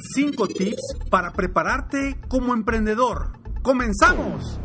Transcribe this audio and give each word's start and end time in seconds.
5 0.00 0.46
tips 0.48 0.94
para 1.10 1.32
prepararte 1.32 2.20
como 2.28 2.54
emprendedor. 2.54 3.32
¡Comenzamos! 3.62 4.60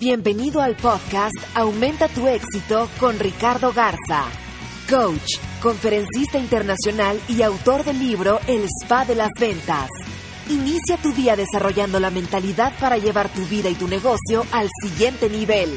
Bienvenido 0.00 0.60
al 0.60 0.74
podcast 0.74 1.36
Aumenta 1.54 2.08
tu 2.08 2.26
éxito 2.26 2.88
con 2.98 3.20
Ricardo 3.20 3.72
Garza, 3.72 4.24
coach, 4.90 5.38
conferencista 5.62 6.38
internacional 6.38 7.20
y 7.28 7.42
autor 7.42 7.84
del 7.84 8.00
libro 8.00 8.40
El 8.48 8.64
Spa 8.64 9.04
de 9.04 9.14
las 9.14 9.30
Ventas. 9.38 9.88
Inicia 10.50 10.96
tu 10.96 11.12
día 11.12 11.36
desarrollando 11.36 12.00
la 12.00 12.10
mentalidad 12.10 12.72
para 12.80 12.98
llevar 12.98 13.28
tu 13.28 13.44
vida 13.46 13.70
y 13.70 13.74
tu 13.74 13.86
negocio 13.86 14.44
al 14.50 14.68
siguiente 14.82 15.28
nivel. 15.28 15.70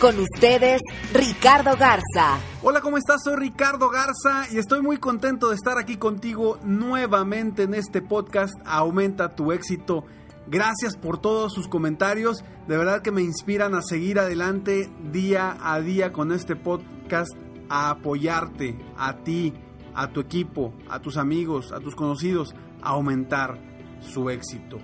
Con 0.00 0.18
ustedes, 0.18 0.80
Ricardo 1.12 1.76
Garza. 1.76 2.38
Hola, 2.62 2.80
¿cómo 2.80 2.98
estás? 2.98 3.22
Soy 3.24 3.36
Ricardo 3.36 3.88
Garza 3.88 4.46
y 4.52 4.58
estoy 4.58 4.82
muy 4.82 4.98
contento 4.98 5.48
de 5.48 5.54
estar 5.54 5.78
aquí 5.78 5.96
contigo 5.96 6.58
nuevamente 6.62 7.62
en 7.62 7.74
este 7.74 8.02
podcast 8.02 8.54
Aumenta 8.66 9.34
tu 9.34 9.52
éxito. 9.52 10.04
Gracias 10.46 10.96
por 10.96 11.18
todos 11.18 11.54
sus 11.54 11.68
comentarios, 11.68 12.44
de 12.68 12.76
verdad 12.76 13.02
que 13.02 13.12
me 13.12 13.22
inspiran 13.22 13.74
a 13.74 13.82
seguir 13.82 14.18
adelante 14.18 14.90
día 15.10 15.56
a 15.60 15.80
día 15.80 16.12
con 16.12 16.32
este 16.32 16.56
podcast, 16.56 17.32
a 17.70 17.90
apoyarte, 17.90 18.78
a 18.98 19.18
ti, 19.18 19.54
a 19.94 20.08
tu 20.08 20.20
equipo, 20.20 20.74
a 20.90 21.00
tus 21.00 21.16
amigos, 21.16 21.72
a 21.72 21.80
tus 21.80 21.94
conocidos, 21.94 22.54
a 22.82 22.90
aumentar 22.90 23.58
su 24.00 24.28
éxito. 24.28 24.78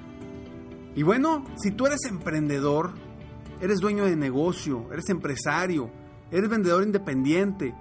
Y 0.94 1.02
bueno, 1.02 1.44
si 1.56 1.72
tú 1.72 1.86
eres 1.86 2.04
emprendedor, 2.06 2.94
eres 3.60 3.80
dueño 3.80 4.04
de 4.04 4.16
negocio, 4.16 4.88
eres 4.92 5.08
empresario, 5.10 5.90
eres 6.30 6.48
vendedor 6.48 6.82
independiente 6.82 7.74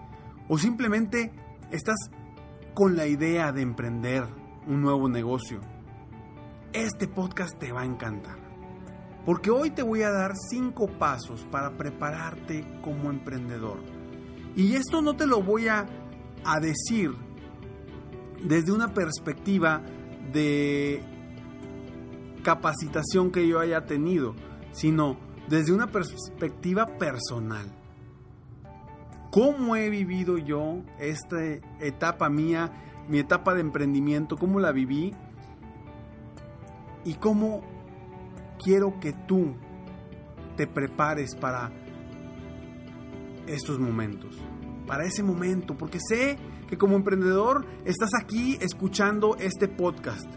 o 0.48 0.58
simplemente 0.58 1.32
estás 1.72 1.98
con 2.74 2.96
la 2.96 3.08
idea 3.08 3.52
de 3.52 3.62
emprender 3.62 4.26
un 4.68 4.82
nuevo 4.82 5.10
negocio, 5.10 5.60
este 6.74 7.08
podcast 7.08 7.58
te 7.58 7.72
va 7.72 7.82
a 7.82 7.86
encantar. 7.86 8.38
Porque 9.26 9.52
hoy 9.52 9.72
te 9.72 9.84
voy 9.84 10.02
a 10.04 10.12
dar 10.12 10.34
cinco 10.50 10.88
pasos 10.88 11.46
para 11.52 11.78
prepararte 11.78 12.66
como 12.82 13.10
emprendedor. 13.10 13.80
Y 14.56 14.76
esto 14.76 15.02
no 15.02 15.16
te 15.16 15.28
lo 15.28 15.44
voy 15.44 15.68
a, 15.68 15.86
a 16.46 16.60
decir 16.60 17.12
desde 18.44 18.72
una 18.72 18.94
perspectiva 18.94 19.82
de 20.32 21.04
capacitación 22.44 23.32
que 23.32 23.48
yo 23.48 23.60
haya 23.60 23.86
tenido, 23.86 24.36
sino 24.72 25.18
desde 25.50 25.74
una 25.74 25.88
perspectiva 25.88 26.86
personal. 26.86 27.66
¿Cómo 29.32 29.76
he 29.76 29.90
vivido 29.90 30.38
yo 30.38 30.84
esta 31.00 31.38
etapa 31.80 32.30
mía, 32.30 32.72
mi 33.08 33.20
etapa 33.20 33.54
de 33.54 33.62
emprendimiento? 33.62 34.38
¿Cómo 34.38 34.60
la 34.60 34.72
viví? 34.72 35.14
Y 37.04 37.16
cómo 37.16 37.62
quiero 38.64 39.00
que 39.00 39.14
tú 39.14 39.56
te 40.56 40.68
prepares 40.68 41.36
para 41.36 41.72
estos 43.48 43.80
momentos, 43.80 44.38
para 44.86 45.06
ese 45.06 45.24
momento, 45.24 45.78
porque 45.78 46.00
sé 46.00 46.38
que 46.68 46.78
como 46.78 46.96
emprendedor 46.96 47.66
estás 47.86 48.10
aquí 48.22 48.58
escuchando 48.62 49.36
este 49.38 49.68
podcast 49.68 50.28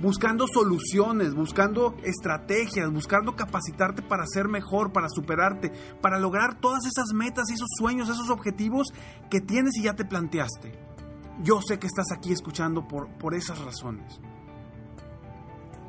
buscando 0.00 0.46
soluciones, 0.46 1.34
buscando 1.34 1.96
estrategias, 2.02 2.90
buscando 2.90 3.36
capacitarte 3.36 4.02
para 4.02 4.24
ser 4.26 4.48
mejor, 4.48 4.92
para 4.92 5.08
superarte, 5.08 5.70
para 6.00 6.18
lograr 6.18 6.58
todas 6.58 6.86
esas 6.86 7.12
metas, 7.12 7.50
esos 7.50 7.68
sueños, 7.78 8.08
esos 8.08 8.30
objetivos 8.30 8.88
que 9.30 9.40
tienes 9.40 9.76
y 9.76 9.82
ya 9.82 9.94
te 9.94 10.04
planteaste. 10.04 10.72
Yo 11.42 11.60
sé 11.62 11.78
que 11.78 11.86
estás 11.86 12.06
aquí 12.12 12.32
escuchando 12.32 12.86
por, 12.86 13.08
por 13.18 13.34
esas 13.34 13.58
razones. 13.60 14.20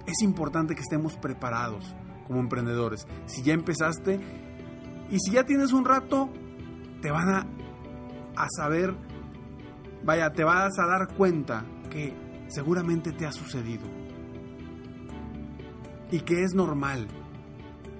Es 0.06 0.22
importante 0.22 0.76
que 0.76 0.82
estemos 0.82 1.16
preparados 1.16 1.96
como 2.28 2.40
emprendedores. 2.40 3.08
Si 3.26 3.44
ya 3.44 3.54
empezaste 3.54 4.20
y 5.10 5.20
si 5.20 5.32
ya 5.32 5.46
tienes 5.46 5.74
un 5.74 5.86
rato, 5.86 6.30
te 7.02 7.12
van 7.12 7.30
a, 7.30 7.48
a 8.36 8.48
saber, 8.50 8.96
vaya, 10.04 10.32
te 10.32 10.44
vas 10.44 10.78
a 10.80 10.88
dar 10.88 11.16
cuenta 11.16 11.66
que 11.90 12.14
seguramente 12.48 13.12
te 13.12 13.26
ha 13.26 13.32
sucedido 13.32 14.01
y 16.12 16.20
que 16.20 16.44
es 16.44 16.54
normal. 16.54 17.08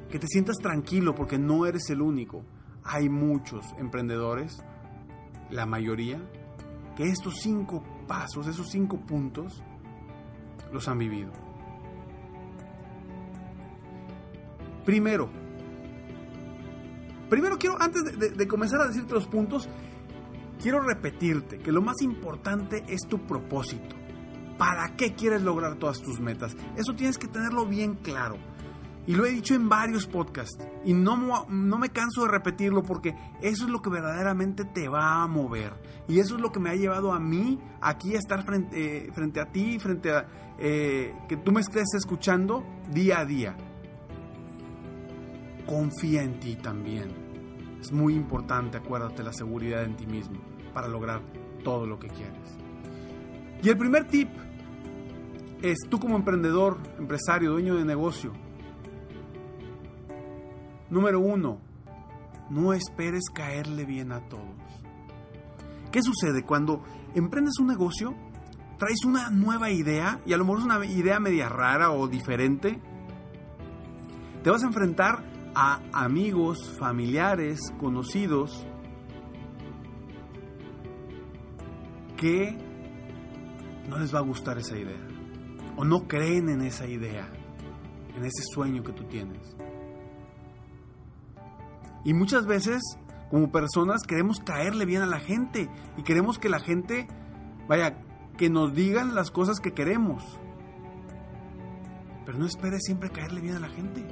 Que 0.10 0.20
te 0.20 0.28
sientas 0.28 0.58
tranquilo 0.58 1.16
porque 1.16 1.40
no 1.40 1.66
eres 1.66 1.90
el 1.90 2.02
único. 2.02 2.44
Hay 2.84 3.10
muchos 3.10 3.66
emprendedores, 3.80 4.64
la 5.50 5.66
mayoría, 5.66 6.20
que 6.96 7.06
estos 7.06 7.40
cinco 7.42 7.84
pasos, 8.08 8.48
esos 8.48 8.70
cinco 8.70 9.00
puntos, 9.00 9.64
los 10.74 10.88
han 10.88 10.98
vivido. 10.98 11.32
Primero, 14.86 15.30
primero 17.30 17.58
quiero, 17.58 17.82
antes 17.82 18.04
de, 18.18 18.32
de, 18.32 18.48
comenzar 18.48 18.82
a 18.82 18.88
decirte 18.88 19.14
los 19.14 19.28
puntos, 19.28 19.70
quiero 20.62 20.82
repetirte 20.82 21.60
que 21.60 21.72
lo 21.72 21.82
más 21.82 22.02
importante 22.02 22.84
es 22.88 23.02
tu 23.08 23.20
propósito. 23.26 23.96
¿Para 24.62 24.96
qué 24.96 25.16
quieres 25.16 25.42
lograr 25.42 25.78
todas 25.78 26.04
tus 26.04 26.20
metas? 26.20 26.56
Eso 26.78 26.94
tienes 26.94 27.18
que 27.18 27.28
tenerlo 27.28 27.66
bien 27.66 27.96
claro. 27.96 28.38
Y 29.08 29.16
lo 29.16 29.26
he 29.26 29.32
dicho 29.32 29.56
en 29.56 29.70
varios 29.70 30.06
podcasts. 30.06 30.64
Y 30.86 30.94
no, 30.94 31.48
no 31.50 31.78
me 31.80 31.90
canso 31.90 32.22
de 32.22 32.28
repetirlo 32.28 32.84
porque 32.84 33.16
eso 33.42 33.66
es 33.66 33.72
lo 33.72 33.82
que 33.82 33.90
verdaderamente 33.90 34.64
te 34.64 34.88
va 34.88 35.24
a 35.24 35.28
mover. 35.28 35.74
Y 36.08 36.20
eso 36.20 36.36
es 36.36 36.42
lo 36.42 36.52
que 36.52 36.60
me 36.60 36.70
ha 36.70 36.76
llevado 36.76 37.12
a 37.12 37.20
mí 37.20 37.60
aquí 37.82 38.14
a 38.14 38.20
estar 38.20 38.46
frente, 38.46 39.08
eh, 39.08 39.12
frente 39.12 39.42
a 39.42 39.52
ti, 39.52 39.80
frente 39.80 40.12
a 40.12 40.28
eh, 40.60 41.16
que 41.28 41.38
tú 41.38 41.52
me 41.52 41.62
estés 41.62 41.96
escuchando 41.96 42.64
día 42.92 43.22
a 43.22 43.26
día. 43.26 43.58
Confía 45.66 46.22
en 46.22 46.40
ti 46.40 46.56
también. 46.56 47.80
Es 47.82 47.92
muy 47.92 48.14
importante, 48.14 48.78
acuérdate, 48.78 49.24
la 49.24 49.34
seguridad 49.34 49.84
en 49.86 49.96
ti 49.96 50.06
mismo 50.06 50.40
para 50.72 50.88
lograr 50.88 51.24
todo 51.64 51.88
lo 51.88 51.98
que 51.98 52.10
quieres. 52.10 52.62
Y 53.64 53.70
el 53.70 53.78
primer 53.78 54.08
tip 54.08 54.30
es 55.62 55.78
tú 55.90 56.00
como 56.00 56.16
emprendedor, 56.16 56.78
empresario, 56.98 57.52
dueño 57.52 57.76
de 57.76 57.86
negocio. 57.86 58.34
Número 60.90 61.20
uno, 61.20 61.60
no 62.50 62.74
esperes 62.74 63.30
caerle 63.34 63.86
bien 63.86 64.12
a 64.12 64.28
todos. 64.28 64.46
¿Qué 65.92 66.02
sucede 66.02 66.44
cuando 66.44 66.84
emprendes 67.16 67.60
un 67.60 67.68
negocio? 67.68 68.16
Traes 68.78 69.06
una 69.06 69.30
nueva 69.30 69.70
idea 69.70 70.20
y 70.26 70.34
a 70.34 70.38
lo 70.38 70.46
mejor 70.46 70.60
es 70.60 70.66
una 70.66 70.86
idea 70.86 71.20
media 71.20 71.48
rara 71.48 71.92
o 71.92 72.08
diferente. 72.08 72.82
Te 74.44 74.50
vas 74.50 74.64
a 74.64 74.68
enfrentar 74.68 75.24
a 75.54 75.82
amigos, 75.94 76.76
familiares, 76.80 77.60
conocidos 77.80 78.66
que 82.18 82.58
no 83.88 83.98
les 84.00 84.14
va 84.14 84.20
a 84.20 84.24
gustar 84.24 84.58
esa 84.58 84.78
idea 84.78 85.11
o 85.78 85.84
no 85.84 86.08
creen 86.08 86.50
en 86.50 86.62
esa 86.62 86.88
idea, 86.88 87.28
en 88.16 88.24
ese 88.26 88.44
sueño 88.54 88.84
que 88.84 88.94
tú 88.94 89.04
tienes. 89.06 89.56
Y 92.04 92.14
muchas 92.14 92.46
veces 92.46 92.82
Como 93.32 93.50
personas 93.50 94.04
queremos 94.04 94.42
caerle 94.42 94.86
bien 94.86 95.02
a 95.04 95.06
la 95.06 95.22
gente 95.22 95.70
y 95.96 96.04
queremos 96.04 96.38
que 96.38 96.50
la 96.50 96.60
gente, 96.60 97.08
vaya, 97.66 97.98
que 98.38 98.50
nos 98.50 98.74
digan 98.74 99.16
las 99.16 99.32
cosas 99.32 99.62
que 99.62 99.72
queremos. 99.72 100.38
Pero 102.26 102.38
no 102.38 102.46
esperes 102.46 102.84
siempre 102.84 103.10
caerle 103.10 103.40
bien 103.40 103.56
a 103.56 103.60
la 103.62 103.70
gente. 103.70 104.06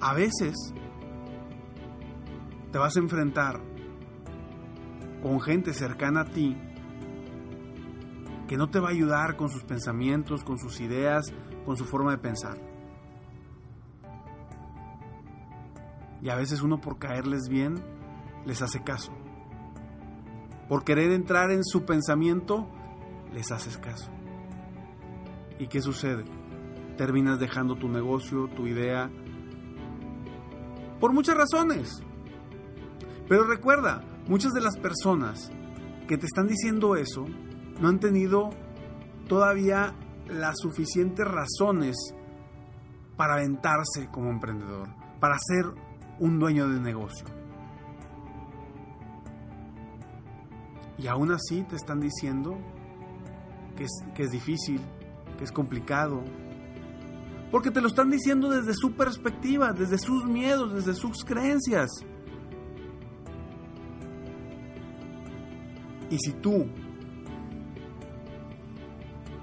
A 0.00 0.14
veces 0.14 0.56
te 2.72 2.78
vas 2.78 2.96
a 2.96 3.00
enfrentar 3.00 3.60
con 5.22 5.42
gente 5.42 5.74
cercana 5.74 6.22
a 6.22 6.24
ti 6.24 6.56
que 8.48 8.56
no 8.56 8.70
te 8.70 8.80
va 8.80 8.88
a 8.88 8.92
ayudar 8.92 9.36
con 9.36 9.50
sus 9.50 9.62
pensamientos, 9.62 10.42
con 10.42 10.58
sus 10.58 10.80
ideas, 10.80 11.32
con 11.66 11.76
su 11.76 11.84
forma 11.84 12.12
de 12.12 12.18
pensar. 12.18 12.58
Y 16.22 16.30
a 16.30 16.34
veces 16.34 16.62
uno 16.62 16.80
por 16.80 16.98
caerles 16.98 17.48
bien 17.48 17.76
les 18.46 18.62
hace 18.62 18.82
caso. 18.82 19.12
Por 20.68 20.82
querer 20.82 21.12
entrar 21.12 21.50
en 21.50 21.62
su 21.62 21.84
pensamiento, 21.84 22.66
les 23.32 23.52
haces 23.52 23.76
caso. 23.76 24.10
¿Y 25.58 25.68
qué 25.68 25.82
sucede? 25.82 26.24
Terminas 26.96 27.38
dejando 27.38 27.76
tu 27.76 27.88
negocio, 27.88 28.48
tu 28.48 28.66
idea, 28.66 29.10
por 30.98 31.12
muchas 31.12 31.36
razones. 31.36 32.02
Pero 33.28 33.44
recuerda, 33.44 34.02
muchas 34.26 34.52
de 34.52 34.62
las 34.62 34.76
personas 34.78 35.52
que 36.08 36.16
te 36.16 36.26
están 36.26 36.48
diciendo 36.48 36.96
eso 36.96 37.26
no 37.80 37.88
han 37.88 38.00
tenido 38.00 38.50
todavía 39.28 39.94
las 40.28 40.56
suficientes 40.58 41.26
razones 41.26 41.96
para 43.16 43.34
aventarse 43.34 44.08
como 44.10 44.30
emprendedor, 44.30 44.88
para 45.20 45.36
ser 45.38 45.66
un 46.18 46.38
dueño 46.38 46.68
de 46.68 46.80
negocio. 46.80 47.26
Y 50.98 51.06
aún 51.06 51.30
así 51.32 51.62
te 51.62 51.76
están 51.76 52.00
diciendo 52.00 52.58
que 53.76 53.84
es, 53.84 54.04
que 54.14 54.24
es 54.24 54.30
difícil, 54.30 54.80
que 55.36 55.44
es 55.44 55.52
complicado. 55.52 56.22
Porque 57.52 57.70
te 57.70 57.80
lo 57.80 57.86
están 57.86 58.10
diciendo 58.10 58.50
desde 58.50 58.74
su 58.74 58.92
perspectiva, 58.92 59.72
desde 59.72 59.98
sus 59.98 60.24
miedos, 60.24 60.74
desde 60.74 60.94
sus 60.94 61.24
creencias. 61.24 61.88
Y 66.10 66.18
si 66.18 66.32
tú 66.32 66.66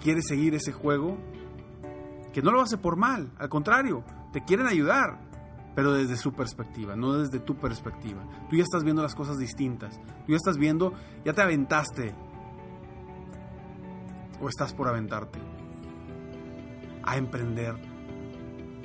quieres 0.05 0.27
seguir 0.27 0.53
ese 0.53 0.71
juego, 0.71 1.17
que 2.31 2.43
no 2.43 2.51
lo 2.51 2.61
hace 2.61 2.77
por 2.77 2.95
mal, 2.95 3.31
al 3.39 3.49
contrario, 3.49 4.03
te 4.31 4.43
quieren 4.43 4.67
ayudar, 4.67 5.17
pero 5.73 5.93
desde 5.93 6.15
su 6.15 6.31
perspectiva, 6.31 6.95
no 6.95 7.13
desde 7.13 7.39
tu 7.39 7.55
perspectiva. 7.55 8.21
Tú 8.47 8.55
ya 8.55 8.61
estás 8.61 8.83
viendo 8.83 9.01
las 9.01 9.15
cosas 9.15 9.39
distintas, 9.39 9.99
tú 10.27 10.33
ya 10.33 10.35
estás 10.35 10.59
viendo, 10.59 10.93
ya 11.25 11.33
te 11.33 11.41
aventaste, 11.41 12.13
o 14.39 14.47
estás 14.47 14.75
por 14.75 14.87
aventarte 14.87 15.39
a 17.01 17.17
emprender 17.17 17.73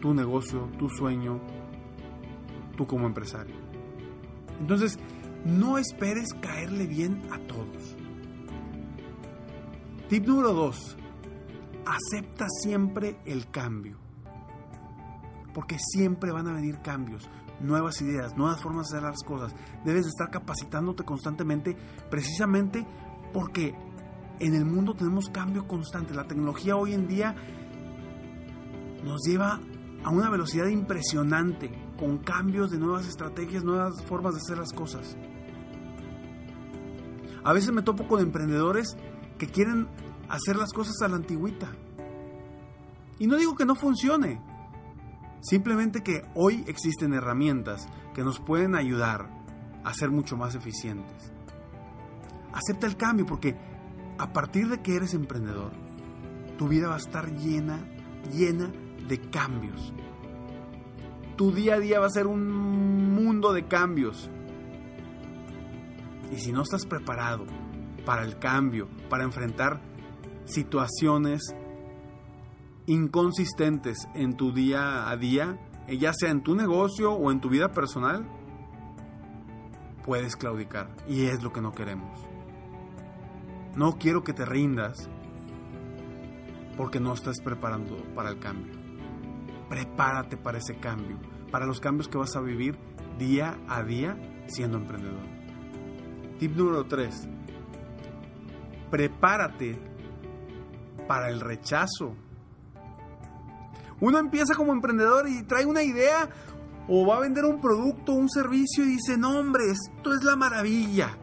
tu 0.00 0.14
negocio, 0.14 0.70
tu 0.78 0.88
sueño, 0.88 1.38
tú 2.78 2.86
como 2.86 3.06
empresario. 3.06 3.56
Entonces, 4.58 4.98
no 5.44 5.76
esperes 5.76 6.32
caerle 6.40 6.86
bien 6.86 7.20
a 7.30 7.38
todos. 7.40 7.98
Tip 10.08 10.26
número 10.26 10.54
2. 10.54 10.96
Acepta 11.90 12.46
siempre 12.48 13.18
el 13.24 13.50
cambio. 13.50 13.98
Porque 15.52 15.76
siempre 15.80 16.30
van 16.30 16.46
a 16.46 16.52
venir 16.52 16.80
cambios, 16.82 17.28
nuevas 17.58 18.00
ideas, 18.00 18.36
nuevas 18.36 18.62
formas 18.62 18.88
de 18.88 18.98
hacer 18.98 19.08
las 19.08 19.24
cosas. 19.24 19.52
Debes 19.84 20.04
de 20.04 20.10
estar 20.10 20.30
capacitándote 20.30 21.02
constantemente 21.02 21.76
precisamente 22.08 22.86
porque 23.32 23.74
en 24.38 24.54
el 24.54 24.64
mundo 24.64 24.94
tenemos 24.94 25.30
cambio 25.30 25.66
constante. 25.66 26.14
La 26.14 26.28
tecnología 26.28 26.76
hoy 26.76 26.94
en 26.94 27.08
día 27.08 27.34
nos 29.02 29.22
lleva 29.26 29.60
a 30.04 30.10
una 30.10 30.30
velocidad 30.30 30.68
impresionante, 30.68 31.72
con 31.98 32.18
cambios 32.18 32.70
de 32.70 32.78
nuevas 32.78 33.08
estrategias, 33.08 33.64
nuevas 33.64 34.00
formas 34.04 34.34
de 34.34 34.40
hacer 34.40 34.58
las 34.58 34.72
cosas. 34.72 35.16
A 37.42 37.52
veces 37.52 37.72
me 37.72 37.82
topo 37.82 38.06
con 38.06 38.20
emprendedores 38.20 38.96
que 39.38 39.48
quieren 39.48 39.88
hacer 40.30 40.56
las 40.56 40.72
cosas 40.72 41.02
a 41.02 41.08
la 41.08 41.16
antigüita. 41.16 41.68
Y 43.18 43.26
no 43.26 43.36
digo 43.36 43.54
que 43.54 43.66
no 43.66 43.74
funcione, 43.74 44.40
simplemente 45.40 46.02
que 46.02 46.22
hoy 46.34 46.64
existen 46.66 47.12
herramientas 47.12 47.86
que 48.14 48.22
nos 48.22 48.40
pueden 48.40 48.74
ayudar 48.74 49.28
a 49.84 49.92
ser 49.92 50.10
mucho 50.10 50.36
más 50.36 50.54
eficientes. 50.54 51.32
Acepta 52.52 52.86
el 52.86 52.96
cambio 52.96 53.26
porque 53.26 53.56
a 54.18 54.32
partir 54.32 54.68
de 54.68 54.80
que 54.80 54.96
eres 54.96 55.14
emprendedor, 55.14 55.72
tu 56.56 56.68
vida 56.68 56.88
va 56.88 56.94
a 56.94 56.98
estar 56.98 57.30
llena, 57.36 57.78
llena 58.32 58.70
de 59.06 59.20
cambios. 59.30 59.92
Tu 61.36 61.52
día 61.52 61.74
a 61.74 61.78
día 61.78 62.00
va 62.00 62.06
a 62.06 62.10
ser 62.10 62.26
un 62.26 63.14
mundo 63.14 63.52
de 63.52 63.66
cambios. 63.66 64.30
Y 66.30 66.38
si 66.38 66.52
no 66.52 66.62
estás 66.62 66.86
preparado 66.86 67.46
para 68.04 68.24
el 68.24 68.38
cambio, 68.38 68.88
para 69.08 69.24
enfrentar 69.24 69.80
situaciones 70.44 71.54
inconsistentes 72.86 74.08
en 74.14 74.36
tu 74.36 74.52
día 74.52 75.08
a 75.08 75.16
día, 75.16 75.58
eh, 75.86 75.98
ya 75.98 76.12
sea 76.12 76.30
en 76.30 76.42
tu 76.42 76.54
negocio 76.54 77.12
o 77.12 77.30
en 77.30 77.40
tu 77.40 77.48
vida 77.48 77.72
personal, 77.72 78.28
puedes 80.04 80.36
claudicar. 80.36 80.90
Y 81.08 81.26
es 81.26 81.42
lo 81.42 81.52
que 81.52 81.60
no 81.60 81.72
queremos. 81.72 82.20
No 83.76 83.96
quiero 83.98 84.24
que 84.24 84.32
te 84.32 84.44
rindas 84.44 85.08
porque 86.76 86.98
no 86.98 87.12
estás 87.12 87.40
preparando 87.40 87.96
para 88.14 88.30
el 88.30 88.38
cambio. 88.38 88.72
Prepárate 89.68 90.36
para 90.36 90.58
ese 90.58 90.76
cambio, 90.78 91.18
para 91.52 91.66
los 91.66 91.78
cambios 91.78 92.08
que 92.08 92.18
vas 92.18 92.34
a 92.34 92.40
vivir 92.40 92.76
día 93.18 93.58
a 93.68 93.84
día 93.84 94.16
siendo 94.48 94.78
emprendedor. 94.78 95.22
Tip 96.38 96.56
número 96.56 96.86
3. 96.86 97.28
Prepárate 98.90 99.89
para 101.10 101.28
el 101.28 101.40
rechazo. 101.40 102.14
Uno 104.00 104.18
empieza 104.18 104.54
como 104.54 104.72
emprendedor 104.72 105.28
y 105.28 105.42
trae 105.42 105.66
una 105.66 105.82
idea 105.82 106.28
o 106.86 107.04
va 107.04 107.16
a 107.16 107.20
vender 107.20 107.44
un 107.46 107.60
producto, 107.60 108.12
un 108.12 108.30
servicio 108.30 108.84
y 108.84 108.90
dice, 108.90 109.18
no 109.18 109.40
hombre, 109.40 109.64
esto 109.72 110.14
es 110.14 110.22
la 110.22 110.36
maravilla. 110.36 111.18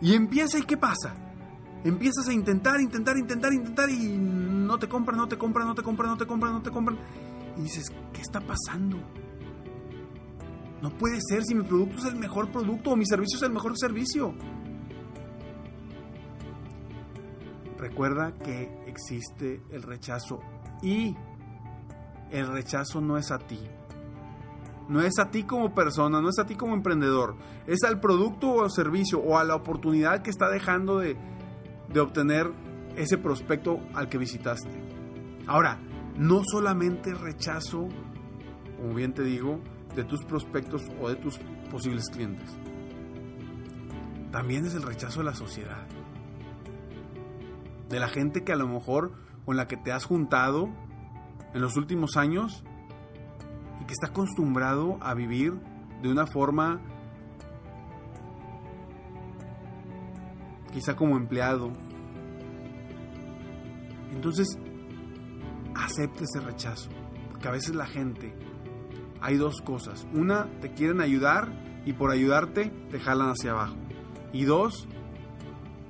Y 0.00 0.14
empieza 0.14 0.56
y 0.60 0.62
¿qué 0.62 0.76
pasa? 0.76 1.16
Empiezas 1.82 2.28
a 2.28 2.32
intentar, 2.32 2.80
intentar, 2.80 3.16
intentar, 3.16 3.52
intentar 3.52 3.90
y 3.90 4.16
no 4.16 4.78
te 4.78 4.88
compran, 4.88 5.18
no 5.18 5.26
te 5.26 5.36
compran, 5.36 5.66
no 5.66 5.74
te 5.74 5.82
compran, 5.82 6.10
no 6.10 6.16
te 6.16 6.24
compran, 6.24 6.52
no 6.52 6.62
te 6.62 6.70
compran. 6.70 6.98
Y 7.58 7.62
dices, 7.62 7.86
¿qué 8.12 8.20
está 8.20 8.38
pasando? 8.40 8.98
No 10.80 10.90
puede 10.96 11.18
ser 11.28 11.42
si 11.42 11.56
mi 11.56 11.64
producto 11.64 11.98
es 11.98 12.04
el 12.04 12.20
mejor 12.20 12.52
producto 12.52 12.90
o 12.90 12.96
mi 12.96 13.06
servicio 13.06 13.36
es 13.36 13.42
el 13.42 13.52
mejor 13.52 13.76
servicio. 13.76 14.32
Recuerda 17.82 18.32
que 18.32 18.70
existe 18.86 19.60
el 19.72 19.82
rechazo 19.82 20.38
y 20.82 21.16
el 22.30 22.46
rechazo 22.46 23.00
no 23.00 23.16
es 23.16 23.32
a 23.32 23.38
ti. 23.38 23.58
No 24.88 25.00
es 25.00 25.18
a 25.18 25.32
ti 25.32 25.42
como 25.42 25.74
persona, 25.74 26.20
no 26.20 26.28
es 26.28 26.38
a 26.38 26.46
ti 26.46 26.54
como 26.54 26.74
emprendedor. 26.74 27.34
Es 27.66 27.82
al 27.82 27.98
producto 27.98 28.54
o 28.54 28.70
servicio 28.70 29.18
o 29.18 29.36
a 29.36 29.42
la 29.42 29.56
oportunidad 29.56 30.22
que 30.22 30.30
está 30.30 30.48
dejando 30.48 31.00
de, 31.00 31.16
de 31.92 31.98
obtener 31.98 32.52
ese 32.94 33.18
prospecto 33.18 33.80
al 33.94 34.08
que 34.08 34.18
visitaste. 34.18 34.80
Ahora, 35.48 35.80
no 36.16 36.42
solamente 36.44 37.12
rechazo, 37.14 37.88
como 38.76 38.94
bien 38.94 39.12
te 39.12 39.24
digo, 39.24 39.58
de 39.96 40.04
tus 40.04 40.24
prospectos 40.24 40.82
o 41.00 41.08
de 41.08 41.16
tus 41.16 41.36
posibles 41.68 42.08
clientes. 42.10 42.48
También 44.30 44.66
es 44.66 44.74
el 44.76 44.82
rechazo 44.82 45.18
de 45.18 45.24
la 45.24 45.34
sociedad. 45.34 45.84
De 47.92 48.00
la 48.00 48.08
gente 48.08 48.42
que 48.42 48.52
a 48.52 48.56
lo 48.56 48.66
mejor 48.66 49.12
con 49.44 49.56
la 49.56 49.68
que 49.68 49.76
te 49.76 49.92
has 49.92 50.06
juntado 50.06 50.70
en 51.52 51.60
los 51.60 51.76
últimos 51.76 52.16
años 52.16 52.64
y 53.80 53.84
que 53.84 53.92
está 53.92 54.06
acostumbrado 54.08 54.96
a 55.02 55.12
vivir 55.12 55.52
de 56.00 56.10
una 56.10 56.26
forma 56.26 56.80
quizá 60.72 60.96
como 60.96 61.18
empleado. 61.18 61.70
Entonces, 64.12 64.58
acepte 65.74 66.24
ese 66.24 66.40
rechazo. 66.40 66.88
Porque 67.30 67.48
a 67.48 67.50
veces 67.50 67.74
la 67.74 67.86
gente, 67.86 68.34
hay 69.20 69.36
dos 69.36 69.60
cosas. 69.60 70.06
Una, 70.14 70.46
te 70.60 70.72
quieren 70.72 71.02
ayudar 71.02 71.52
y 71.84 71.92
por 71.92 72.10
ayudarte 72.10 72.70
te 72.90 72.98
jalan 72.98 73.28
hacia 73.28 73.50
abajo. 73.50 73.76
Y 74.32 74.44
dos, 74.44 74.88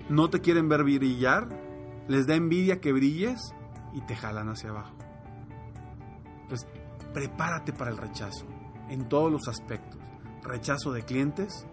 no 0.09 0.31
te 0.31 0.41
quieren 0.41 0.69
ver 0.69 0.83
brillar, 0.83 1.62
les 2.09 2.27
da 2.27 2.35
envidia 2.35 2.81
que 2.81 2.93
brilles 2.93 3.55
y 3.93 4.01
te 4.03 4.17
jalan 4.17 4.49
hacia 4.49 4.71
abajo. 4.71 4.95
Entonces, 6.43 6.69
prepárate 7.13 7.73
para 7.73 7.91
el 7.91 7.97
rechazo 7.97 8.47
en 8.89 9.09
todos 9.09 9.31
los 9.31 9.49
aspectos. 9.49 10.01
rechazo 10.43 10.91
de 10.91 11.03
clientes 11.03 11.67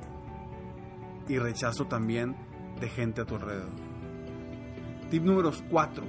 y 1.27 1.39
rechazo 1.39 1.85
también 1.85 2.35
de 2.79 2.87
gente 2.87 3.21
a 3.21 3.25
tu 3.25 3.35
alrededor. 3.35 3.71
Tip 5.09 5.23
número 5.23 5.51
4. 5.71 6.03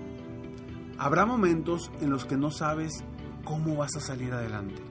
Habrá 0.99 1.25
momentos 1.25 1.91
en 2.03 2.11
los 2.11 2.27
que 2.27 2.37
no 2.37 2.51
sabes 2.51 3.03
cómo 3.45 3.77
vas 3.77 3.97
a 3.97 4.01
salir 4.01 4.35
adelante. 4.35 4.83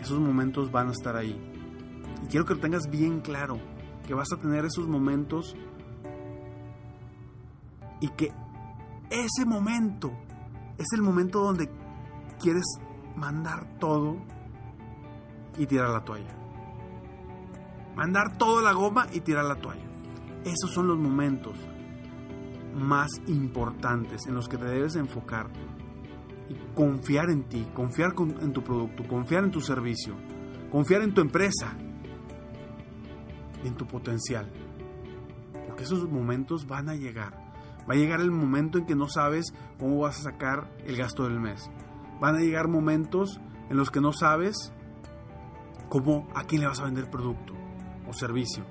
Esos 0.00 0.18
momentos 0.18 0.72
van 0.72 0.88
a 0.88 0.92
estar 0.92 1.16
ahí. 1.16 1.40
Y 2.24 2.26
quiero 2.26 2.44
que 2.44 2.54
lo 2.54 2.60
tengas 2.60 2.90
bien 2.90 3.20
claro, 3.20 3.60
que 4.06 4.14
vas 4.14 4.32
a 4.32 4.40
tener 4.40 4.64
esos 4.64 4.88
momentos 4.88 5.54
y 8.00 8.08
que 8.08 8.32
ese 9.10 9.46
momento 9.46 10.12
es 10.78 10.86
el 10.94 11.02
momento 11.02 11.40
donde 11.40 11.70
quieres 12.40 12.64
mandar 13.16 13.78
todo 13.78 14.16
y 15.58 15.66
tirar 15.66 15.90
la 15.90 16.04
toalla. 16.04 16.34
Mandar 17.94 18.36
toda 18.36 18.62
la 18.62 18.72
goma 18.72 19.06
y 19.12 19.20
tirar 19.20 19.44
la 19.46 19.56
toalla. 19.56 19.86
Esos 20.44 20.72
son 20.72 20.86
los 20.86 20.98
momentos 20.98 21.58
más 22.74 23.08
importantes 23.26 24.26
en 24.26 24.34
los 24.34 24.48
que 24.48 24.58
te 24.58 24.66
debes 24.66 24.96
enfocar 24.96 25.48
y 26.48 26.54
confiar 26.74 27.30
en 27.30 27.44
ti, 27.44 27.66
confiar 27.74 28.12
en 28.40 28.52
tu 28.52 28.62
producto, 28.62 29.06
confiar 29.08 29.44
en 29.44 29.50
tu 29.50 29.60
servicio, 29.60 30.14
confiar 30.70 31.02
en 31.02 31.14
tu 31.14 31.22
empresa, 31.22 31.74
en 33.64 33.74
tu 33.74 33.86
potencial. 33.86 34.50
Porque 35.66 35.84
esos 35.84 36.08
momentos 36.08 36.66
van 36.66 36.90
a 36.90 36.94
llegar. 36.94 37.45
Va 37.88 37.94
a 37.94 37.96
llegar 37.96 38.20
el 38.20 38.30
momento 38.30 38.78
en 38.78 38.86
que 38.86 38.96
no 38.96 39.08
sabes 39.08 39.54
cómo 39.78 40.00
vas 40.00 40.20
a 40.20 40.30
sacar 40.30 40.70
el 40.84 40.96
gasto 40.96 41.24
del 41.24 41.38
mes. 41.38 41.70
Van 42.20 42.34
a 42.34 42.40
llegar 42.40 42.68
momentos 42.68 43.40
en 43.70 43.76
los 43.76 43.90
que 43.90 44.00
no 44.00 44.12
sabes 44.12 44.72
cómo 45.88 46.28
a 46.34 46.44
quién 46.44 46.62
le 46.62 46.68
vas 46.68 46.80
a 46.80 46.84
vender 46.84 47.10
producto 47.10 47.54
o 48.08 48.12
servicio. 48.12 48.64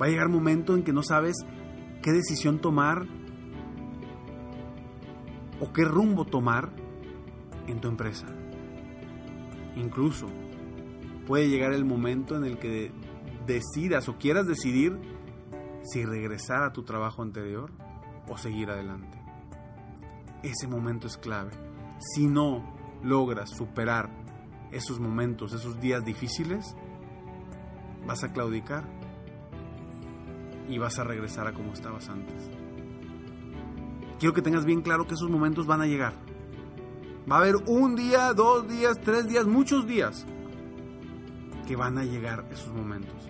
Va 0.00 0.06
a 0.06 0.08
llegar 0.08 0.28
momento 0.28 0.74
en 0.74 0.82
que 0.82 0.92
no 0.92 1.02
sabes 1.02 1.36
qué 2.02 2.12
decisión 2.12 2.60
tomar 2.60 3.06
o 5.60 5.72
qué 5.72 5.84
rumbo 5.84 6.24
tomar 6.24 6.70
en 7.66 7.80
tu 7.80 7.88
empresa. 7.88 8.26
Incluso 9.76 10.26
puede 11.26 11.48
llegar 11.48 11.72
el 11.72 11.84
momento 11.84 12.36
en 12.36 12.44
el 12.44 12.58
que 12.58 12.92
decidas 13.46 14.08
o 14.08 14.18
quieras 14.18 14.46
decidir 14.46 14.98
si 15.82 16.04
regresar 16.04 16.62
a 16.62 16.72
tu 16.72 16.82
trabajo 16.82 17.22
anterior 17.22 17.70
o 18.28 18.36
seguir 18.38 18.70
adelante. 18.70 19.18
Ese 20.42 20.66
momento 20.68 21.06
es 21.06 21.16
clave. 21.16 21.52
Si 21.98 22.26
no 22.26 22.74
logras 23.02 23.50
superar 23.50 24.10
esos 24.72 24.98
momentos, 25.00 25.52
esos 25.52 25.80
días 25.80 26.04
difíciles, 26.04 26.76
vas 28.06 28.24
a 28.24 28.32
claudicar 28.32 28.84
y 30.68 30.78
vas 30.78 30.98
a 30.98 31.04
regresar 31.04 31.46
a 31.46 31.52
como 31.52 31.72
estabas 31.72 32.08
antes. 32.08 32.50
Quiero 34.18 34.34
que 34.34 34.42
tengas 34.42 34.64
bien 34.64 34.82
claro 34.82 35.06
que 35.06 35.14
esos 35.14 35.30
momentos 35.30 35.66
van 35.66 35.80
a 35.80 35.86
llegar. 35.86 36.14
Va 37.30 37.36
a 37.36 37.40
haber 37.40 37.56
un 37.66 37.96
día, 37.96 38.32
dos 38.32 38.68
días, 38.68 39.00
tres 39.02 39.26
días, 39.28 39.46
muchos 39.46 39.86
días 39.86 40.26
que 41.66 41.76
van 41.76 41.98
a 41.98 42.04
llegar 42.04 42.46
esos 42.50 42.72
momentos. 42.72 43.28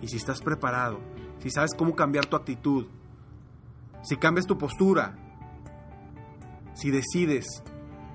Y 0.00 0.08
si 0.08 0.16
estás 0.16 0.40
preparado, 0.40 1.00
si 1.38 1.50
sabes 1.50 1.72
cómo 1.76 1.94
cambiar 1.94 2.26
tu 2.26 2.36
actitud, 2.36 2.86
si 4.08 4.16
cambias 4.16 4.46
tu 4.46 4.56
postura, 4.56 5.14
si 6.72 6.90
decides 6.90 7.62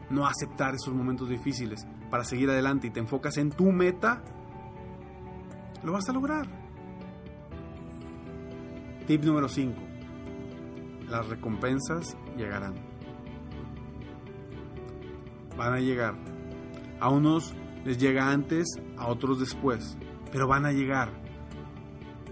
no 0.09 0.25
aceptar 0.25 0.73
esos 0.73 0.91
momentos 0.91 1.29
difíciles 1.29 1.85
para 2.09 2.23
seguir 2.23 2.49
adelante 2.49 2.87
y 2.87 2.89
te 2.89 2.99
enfocas 2.99 3.37
en 3.37 3.51
tu 3.51 3.71
meta, 3.71 4.23
lo 5.83 5.91
vas 5.91 6.09
a 6.09 6.13
lograr. 6.13 6.47
Tip 9.05 9.23
número 9.23 9.47
5. 9.47 9.75
Las 11.11 11.27
recompensas 11.27 12.17
llegarán. 12.37 12.73
Van 15.55 15.73
a 15.73 15.79
llegar. 15.79 16.15
A 16.99 17.09
unos 17.09 17.53
les 17.85 17.99
llega 17.99 18.31
antes, 18.31 18.65
a 18.97 19.09
otros 19.09 19.39
después, 19.39 19.95
pero 20.31 20.47
van 20.47 20.65
a 20.65 20.71
llegar. 20.71 21.11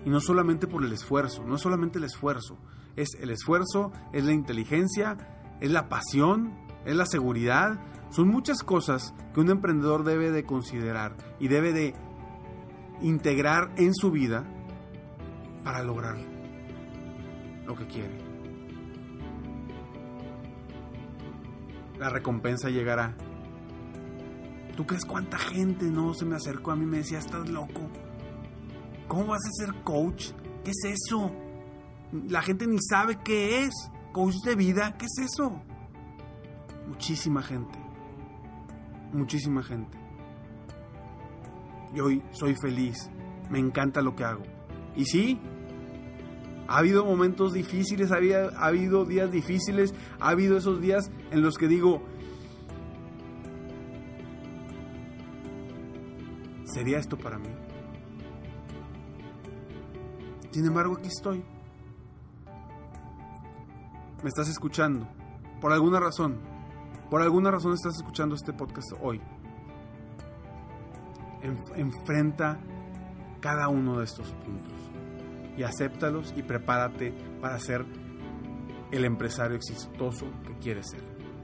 Y 0.03 0.10
no 0.10 0.20
solamente 0.20 0.65
por 0.65 0.84
el 0.84 0.94
esfuerzo, 0.94 1.44
no 1.46 1.60
solamente 1.60 2.00
el 2.00 2.06
esfuerzo, 2.06 2.58
es 2.96 3.10
el 3.20 3.30
esfuerzo, 3.30 3.92
es 4.14 4.24
la 4.26 4.34
inteligencia, 4.34 5.18
es 5.60 5.72
la 5.72 5.90
pasión, 5.90 6.54
es 6.86 6.96
la 6.96 7.06
seguridad. 7.06 7.80
Son 8.10 8.28
muchas 8.28 8.64
cosas 8.64 9.14
que 9.34 9.40
un 9.40 9.50
emprendedor 9.50 10.04
debe 10.04 10.32
de 10.32 10.44
considerar 10.44 11.16
y 11.40 11.48
debe 11.48 11.72
de 11.72 11.96
integrar 13.02 13.72
en 13.78 13.94
su 13.94 14.12
vida 14.12 14.46
para 15.64 15.84
lograr 15.84 16.18
lo 17.66 17.76
que 17.76 17.88
quiere. 17.88 18.32
La 22.00 22.10
recompensa 22.10 22.70
llegará. 22.70 23.16
¿Tú 24.76 24.86
crees 24.86 25.06
cuánta 25.06 25.38
gente 25.38 25.86
no 25.86 26.14
se 26.14 26.26
me 26.26 26.36
acercó 26.36 26.72
a 26.72 26.76
mí 26.76 26.84
y 26.84 26.88
me 26.88 26.98
decía, 26.98 27.20
estás 27.20 27.48
loco? 27.50 27.90
¿Cómo 29.08 29.28
vas 29.28 29.42
a 29.46 29.66
ser 29.66 29.84
coach? 29.84 30.32
¿Qué 30.64 30.72
es 30.72 30.84
eso? 30.86 31.32
La 32.12 32.41
gente 32.41 32.68
ni 32.68 32.77
sabe 32.82 33.18
qué 33.24 33.63
es. 33.63 33.74
Coach 34.12 34.36
de 34.44 34.56
vida, 34.56 34.98
¿qué 34.98 35.06
es 35.06 35.32
eso? 35.32 35.62
Muchísima 36.88 37.41
gente. 37.41 37.80
Muchísima 39.13 39.63
gente. 39.63 39.98
Y 41.94 42.00
hoy 42.01 42.22
soy 42.32 42.56
feliz. 42.56 43.10
Me 43.50 43.60
encanta 43.60 44.01
lo 44.01 44.15
que 44.15 44.25
hago. 44.25 44.44
Y 44.96 45.06
sí, 45.06 45.39
ha 46.68 46.77
habido 46.77 47.06
momentos 47.06 47.53
difíciles, 47.53 48.12
ha 48.12 48.65
habido 48.65 49.06
días 49.06 49.32
difíciles, 49.32 49.94
ha 50.20 50.30
habido 50.30 50.58
esos 50.58 50.82
días 50.82 51.12
en 51.32 51.41
los 51.41 51.58
que 51.58 51.68
digo, 51.68 52.01
¿sería 56.65 56.98
esto 56.98 57.18
para 57.18 57.38
mí? 57.39 57.50
Sin 60.51 60.65
embargo, 60.65 60.98
aquí 60.98 61.08
estoy 61.08 61.44
me 64.24 64.30
estás 64.30 64.50
escuchando, 64.50 65.08
por 65.60 65.72
alguna 65.72 66.00
razón, 66.00 66.40
por 67.10 67.22
alguna 67.22 67.51
razón 67.51 67.74
estás 67.74 67.96
escuchando 67.96 68.36
este 68.36 68.54
podcast 68.54 68.92
hoy, 69.01 69.22
enfrenta 71.75 72.60
cada 73.40 73.68
uno 73.68 73.98
de 73.98 74.06
estos 74.06 74.32
puntos 74.34 74.92
y 75.58 75.63
acéptalos 75.63 76.34
y 76.38 76.44
prepárate 76.44 77.13
para 77.42 77.60
ser 77.60 77.86
el 78.92 79.06
empresario 79.06 79.58
exitoso 79.58 80.28
que 80.46 80.58
quieres 80.60 80.90
ser. 80.92 81.01